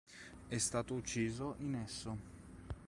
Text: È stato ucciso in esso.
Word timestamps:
È 0.47 0.57
stato 0.57 0.95
ucciso 0.95 1.57
in 1.59 1.75
esso. 1.75 2.17